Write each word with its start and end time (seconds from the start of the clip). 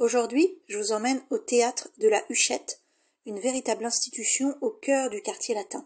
Aujourd'hui, 0.00 0.46
je 0.68 0.78
vous 0.78 0.92
emmène 0.92 1.20
au 1.30 1.38
théâtre 1.38 1.88
de 2.00 2.06
la 2.06 2.22
Huchette, 2.30 2.82
une 3.26 3.40
véritable 3.40 3.84
institution 3.84 4.54
au 4.60 4.70
cœur 4.70 5.10
du 5.10 5.20
quartier 5.22 5.56
latin. 5.56 5.84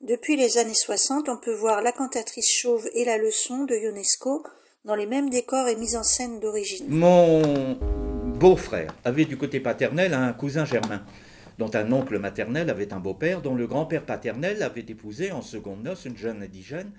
Depuis 0.00 0.34
les 0.34 0.58
années 0.58 0.74
60, 0.74 1.28
on 1.28 1.36
peut 1.36 1.54
voir 1.54 1.80
La 1.80 1.92
cantatrice 1.92 2.50
chauve 2.50 2.90
et 2.92 3.04
La 3.04 3.18
leçon 3.18 3.64
de 3.64 3.76
Ionesco 3.76 4.42
dans 4.84 4.96
les 4.96 5.06
mêmes 5.06 5.30
décors 5.30 5.68
et 5.68 5.76
mises 5.76 5.94
en 5.94 6.02
scène 6.02 6.40
d'origine. 6.40 6.86
Mon 6.88 7.78
beau-frère 8.34 8.96
avait 9.04 9.26
du 9.26 9.38
côté 9.38 9.60
paternel 9.60 10.12
un 10.12 10.32
cousin 10.32 10.64
germain, 10.64 11.06
dont 11.58 11.70
un 11.72 11.92
oncle 11.92 12.18
maternel 12.18 12.68
avait 12.68 12.92
un 12.92 12.98
beau-père, 12.98 13.42
dont 13.42 13.54
le 13.54 13.68
grand-père 13.68 14.04
paternel 14.04 14.64
avait 14.64 14.86
épousé 14.88 15.30
en 15.30 15.40
seconde 15.40 15.84
noces 15.84 16.04
une 16.04 16.16
jeune 16.16 16.42
indigène, 16.42 16.90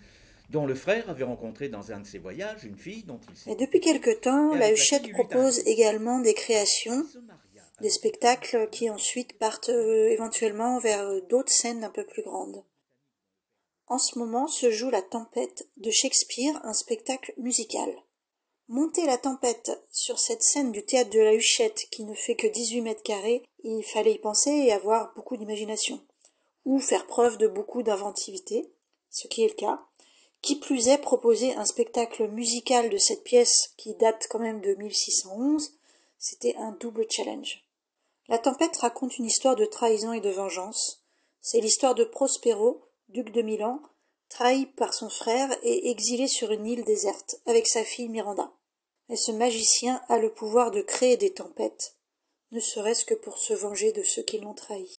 dont 0.49 0.65
le 0.65 0.75
frère 0.75 1.09
avait 1.09 1.23
rencontré 1.23 1.69
dans 1.69 1.91
un 1.91 1.99
de 1.99 2.07
ses 2.07 2.19
voyages 2.19 2.63
une 2.63 2.77
fille 2.77 3.03
dont 3.03 3.19
il 3.45 3.51
Et 3.51 3.55
depuis 3.55 3.79
quelque 3.79 4.13
temps, 4.13 4.53
la 4.53 4.71
Huchette 4.71 5.11
propose 5.11 5.59
également 5.65 6.19
des 6.19 6.33
créations, 6.33 7.05
des 7.81 7.89
spectacles 7.89 8.69
qui 8.69 8.89
ensuite 8.89 9.37
partent 9.39 9.69
euh, 9.69 10.09
éventuellement 10.09 10.79
vers 10.79 11.07
euh, 11.07 11.21
d'autres 11.21 11.51
scènes 11.51 11.83
un 11.83 11.89
peu 11.89 12.05
plus 12.05 12.21
grandes. 12.21 12.63
En 13.87 13.97
ce 13.97 14.17
moment 14.17 14.47
se 14.47 14.71
joue 14.71 14.89
La 14.89 15.01
Tempête 15.01 15.67
de 15.77 15.91
Shakespeare, 15.91 16.59
un 16.63 16.73
spectacle 16.73 17.33
musical. 17.37 17.93
Monter 18.69 19.05
la 19.05 19.17
tempête 19.17 19.71
sur 19.91 20.17
cette 20.17 20.41
scène 20.41 20.71
du 20.71 20.85
théâtre 20.85 21.09
de 21.09 21.19
la 21.19 21.33
Huchette 21.33 21.85
qui 21.91 22.05
ne 22.05 22.13
fait 22.13 22.35
que 22.35 22.47
18 22.47 22.81
mètres 22.81 23.03
carrés, 23.03 23.43
il 23.63 23.83
fallait 23.83 24.13
y 24.13 24.19
penser 24.19 24.51
et 24.51 24.71
avoir 24.71 25.13
beaucoup 25.15 25.35
d'imagination. 25.35 26.01
Ou 26.63 26.79
faire 26.79 27.05
preuve 27.05 27.37
de 27.37 27.47
beaucoup 27.47 27.83
d'inventivité, 27.83 28.71
ce 29.09 29.27
qui 29.27 29.43
est 29.43 29.49
le 29.49 29.55
cas. 29.55 29.85
Qui 30.43 30.57
plus 30.57 30.89
est, 30.89 30.97
proposer 30.97 31.55
un 31.55 31.63
spectacle 31.63 32.27
musical 32.27 32.89
de 32.89 32.97
cette 32.97 33.23
pièce 33.23 33.73
qui 33.77 33.95
date 33.95 34.27
quand 34.29 34.39
même 34.39 34.59
de 34.59 34.75
1611, 34.75 35.71
c'était 36.19 36.55
un 36.57 36.73
double 36.73 37.05
challenge. 37.09 37.63
La 38.27 38.37
tempête 38.37 38.75
raconte 38.75 39.17
une 39.17 39.25
histoire 39.25 39.55
de 39.55 39.65
trahison 39.65 40.11
et 40.11 40.19
de 40.19 40.29
vengeance. 40.29 41.01
C'est 41.39 41.61
l'histoire 41.61 41.95
de 41.95 42.03
Prospero, 42.03 42.81
duc 43.07 43.31
de 43.31 43.41
Milan, 43.41 43.81
trahi 44.27 44.65
par 44.65 44.93
son 44.93 45.09
frère 45.09 45.49
et 45.63 45.89
exilé 45.89 46.27
sur 46.27 46.51
une 46.51 46.65
île 46.65 46.83
déserte 46.83 47.37
avec 47.45 47.65
sa 47.65 47.85
fille 47.85 48.09
Miranda. 48.09 48.51
Et 49.07 49.15
ce 49.15 49.31
magicien 49.31 50.01
a 50.09 50.17
le 50.17 50.33
pouvoir 50.33 50.71
de 50.71 50.81
créer 50.81 51.15
des 51.15 51.31
tempêtes, 51.31 51.95
ne 52.51 52.59
serait-ce 52.59 53.05
que 53.05 53.13
pour 53.13 53.37
se 53.37 53.53
venger 53.53 53.93
de 53.93 54.03
ceux 54.03 54.23
qui 54.23 54.39
l'ont 54.39 54.53
trahi. 54.53 54.93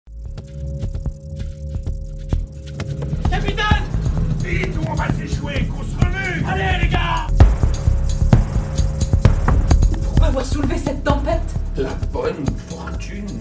Pourquoi 10.35 10.51
avoir 10.51 10.69
soulevé 10.69 10.85
cette 10.85 11.05
tempête 11.05 11.55
La 11.77 11.95
bonne 12.13 12.45
fortune 12.69 13.39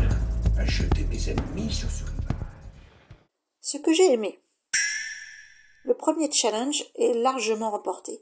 a 0.60 0.64
jeté 0.64 1.04
mes 1.06 1.28
ennemis 1.28 1.74
sur 1.74 1.90
ce 1.90 2.04
rivage. 2.04 2.46
Ce 3.62 3.78
que 3.80 3.92
j'ai 3.92 4.14
aimé, 4.14 4.40
le 5.86 5.96
premier 5.96 6.32
challenge 6.32 6.86
est 6.94 7.16
largement 7.16 7.72
remporté, 7.72 8.22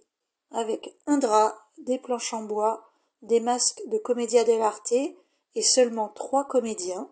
avec 0.51 0.95
un 1.05 1.17
drap, 1.17 1.53
des 1.79 1.97
planches 1.97 2.33
en 2.33 2.43
bois, 2.43 2.93
des 3.23 3.41
masques 3.41 3.81
de 3.87 3.97
comédia 3.97 4.45
dell'arte 4.45 4.93
et 4.93 5.61
seulement 5.61 6.07
trois 6.07 6.45
comédiens, 6.45 7.09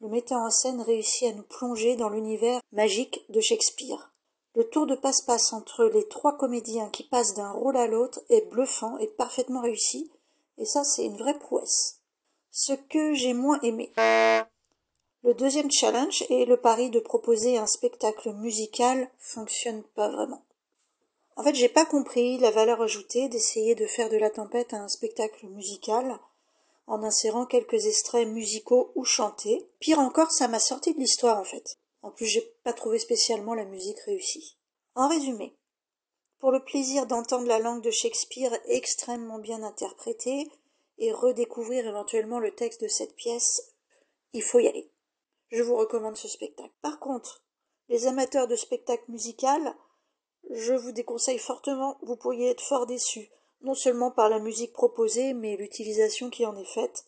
le 0.00 0.08
metteur 0.08 0.38
en 0.38 0.50
scène 0.50 0.80
réussit 0.80 1.28
à 1.28 1.34
nous 1.34 1.42
plonger 1.42 1.94
dans 1.94 2.08
l'univers 2.08 2.62
magique 2.72 3.20
de 3.28 3.42
Shakespeare. 3.42 4.14
Le 4.54 4.64
tour 4.64 4.86
de 4.86 4.94
passe-passe 4.94 5.52
entre 5.52 5.84
les 5.84 6.08
trois 6.08 6.38
comédiens 6.38 6.88
qui 6.88 7.02
passent 7.02 7.34
d'un 7.34 7.50
rôle 7.50 7.76
à 7.76 7.86
l'autre 7.86 8.22
est 8.30 8.48
bluffant 8.48 8.96
et 8.96 9.08
parfaitement 9.08 9.60
réussi, 9.60 10.10
et 10.62 10.64
ça 10.64 10.84
c'est 10.84 11.04
une 11.04 11.18
vraie 11.18 11.38
prouesse. 11.38 11.98
Ce 12.52 12.72
que 12.72 13.14
j'ai 13.14 13.34
moins 13.34 13.60
aimé, 13.62 13.92
le 13.96 15.34
deuxième 15.34 15.70
challenge 15.70 16.24
et 16.30 16.44
le 16.44 16.56
pari 16.56 16.88
de 16.88 17.00
proposer 17.00 17.58
un 17.58 17.66
spectacle 17.66 18.32
musical 18.32 19.10
fonctionne 19.18 19.82
pas 19.94 20.08
vraiment. 20.08 20.44
En 21.36 21.42
fait, 21.42 21.54
j'ai 21.54 21.68
pas 21.68 21.86
compris 21.86 22.38
la 22.38 22.50
valeur 22.50 22.82
ajoutée 22.82 23.28
d'essayer 23.28 23.74
de 23.74 23.86
faire 23.86 24.08
de 24.08 24.16
la 24.16 24.30
tempête 24.30 24.74
un 24.74 24.88
spectacle 24.88 25.46
musical 25.48 26.18
en 26.86 27.02
insérant 27.02 27.46
quelques 27.46 27.86
extraits 27.86 28.28
musicaux 28.28 28.92
ou 28.94 29.04
chantés. 29.04 29.66
Pire 29.80 29.98
encore, 29.98 30.30
ça 30.30 30.46
m'a 30.46 30.60
sorti 30.60 30.94
de 30.94 31.00
l'histoire 31.00 31.38
en 31.38 31.44
fait. 31.44 31.76
En 32.02 32.10
plus, 32.10 32.26
j'ai 32.26 32.54
pas 32.62 32.72
trouvé 32.72 32.98
spécialement 32.98 33.54
la 33.54 33.64
musique 33.64 34.00
réussie. 34.00 34.58
En 34.94 35.08
résumé, 35.08 35.56
pour 36.42 36.52
le 36.52 36.62
plaisir 36.62 37.06
d'entendre 37.06 37.46
la 37.46 37.58
langue 37.58 37.82
de 37.82 37.90
Shakespeare 37.90 38.54
extrêmement 38.66 39.38
bien 39.38 39.62
interprétée 39.62 40.50
et 40.98 41.12
redécouvrir 41.12 41.86
éventuellement 41.86 42.40
le 42.40 42.54
texte 42.54 42.82
de 42.82 42.88
cette 42.88 43.16
pièce, 43.16 43.72
il 44.34 44.42
faut 44.42 44.58
y 44.58 44.68
aller 44.68 44.92
je 45.52 45.62
vous 45.62 45.76
recommande 45.76 46.16
ce 46.16 46.28
spectacle. 46.28 46.72
Par 46.80 46.98
contre, 46.98 47.44
les 47.88 48.06
amateurs 48.06 48.48
de 48.48 48.56
spectacles 48.56 49.10
musical, 49.10 49.76
je 50.50 50.72
vous 50.72 50.92
déconseille 50.92 51.38
fortement, 51.38 51.98
vous 52.02 52.16
pourriez 52.16 52.48
être 52.48 52.62
fort 52.62 52.86
déçus, 52.86 53.30
non 53.60 53.74
seulement 53.74 54.10
par 54.10 54.30
la 54.30 54.38
musique 54.38 54.72
proposée, 54.72 55.34
mais 55.34 55.56
l'utilisation 55.56 56.30
qui 56.30 56.46
en 56.46 56.56
est 56.56 56.64
faite, 56.64 57.04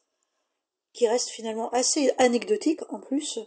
qui 0.92 1.08
reste 1.08 1.30
finalement 1.30 1.70
assez 1.70 2.12
anecdotique 2.18 2.82
en 2.92 3.00
plus, 3.00 3.40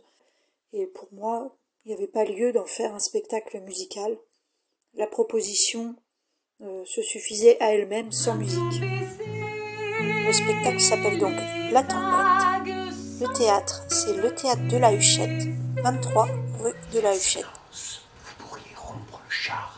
et 0.74 0.88
pour 0.88 1.14
moi, 1.14 1.56
il 1.86 1.90
n'y 1.90 1.94
avait 1.94 2.08
pas 2.08 2.26
lieu 2.26 2.52
d'en 2.52 2.66
faire 2.66 2.94
un 2.94 3.00
spectacle 3.00 3.62
musical. 3.62 4.18
La 4.98 5.06
proposition 5.06 5.96
euh, 6.64 6.84
se 6.86 7.04
suffisait 7.04 7.62
à 7.62 7.72
elle-même 7.72 8.12
sans 8.12 8.34
musique. 8.34 8.82
Le 8.82 10.34
spectacle 10.34 10.80
s'appelle 10.80 11.20
donc 11.20 11.36
La 11.72 11.84
Tempête. 11.84 12.66
Le 13.22 13.32
théâtre, 13.38 13.86
c'est 13.90 14.16
le 14.16 14.34
théâtre 14.34 14.68
de 14.68 14.78
la 14.78 14.92
Huchette, 14.94 15.44
23 15.84 16.28
rue 16.64 16.74
de 16.94 17.00
la 17.00 17.16
Huchette. 17.16 17.46
Vous 18.24 18.46
pourriez 18.48 18.76
rompre 18.76 19.22
le 19.24 19.30
char 19.30 19.77